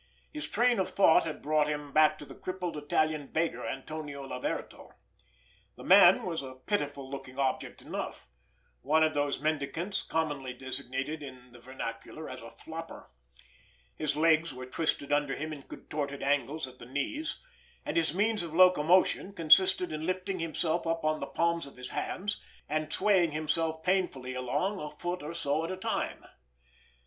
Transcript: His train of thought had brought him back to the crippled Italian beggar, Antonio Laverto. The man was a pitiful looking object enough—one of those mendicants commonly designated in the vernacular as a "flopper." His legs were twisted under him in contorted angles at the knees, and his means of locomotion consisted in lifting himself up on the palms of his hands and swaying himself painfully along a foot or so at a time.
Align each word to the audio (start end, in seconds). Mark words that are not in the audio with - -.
His 0.33 0.47
train 0.47 0.79
of 0.79 0.89
thought 0.89 1.25
had 1.25 1.43
brought 1.43 1.67
him 1.67 1.93
back 1.93 2.17
to 2.17 2.25
the 2.25 2.33
crippled 2.33 2.75
Italian 2.75 3.27
beggar, 3.27 3.63
Antonio 3.67 4.25
Laverto. 4.27 4.93
The 5.77 5.83
man 5.83 6.23
was 6.25 6.41
a 6.41 6.55
pitiful 6.55 7.07
looking 7.07 7.37
object 7.37 7.83
enough—one 7.83 9.03
of 9.03 9.13
those 9.13 9.39
mendicants 9.39 10.01
commonly 10.01 10.55
designated 10.55 11.21
in 11.21 11.51
the 11.51 11.59
vernacular 11.59 12.27
as 12.31 12.41
a 12.41 12.49
"flopper." 12.49 13.11
His 13.95 14.15
legs 14.17 14.51
were 14.55 14.65
twisted 14.65 15.11
under 15.13 15.35
him 15.35 15.53
in 15.53 15.61
contorted 15.61 16.23
angles 16.23 16.65
at 16.67 16.79
the 16.79 16.87
knees, 16.87 17.39
and 17.85 17.95
his 17.95 18.11
means 18.11 18.41
of 18.41 18.55
locomotion 18.55 19.33
consisted 19.33 19.91
in 19.91 20.07
lifting 20.07 20.39
himself 20.39 20.87
up 20.87 21.05
on 21.05 21.19
the 21.19 21.27
palms 21.27 21.67
of 21.67 21.75
his 21.77 21.89
hands 21.89 22.41
and 22.67 22.91
swaying 22.91 23.33
himself 23.33 23.83
painfully 23.83 24.33
along 24.33 24.79
a 24.79 24.89
foot 24.89 25.21
or 25.21 25.35
so 25.35 25.63
at 25.63 25.69
a 25.69 25.77
time. 25.77 26.25